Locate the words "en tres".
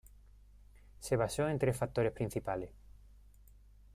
1.47-1.77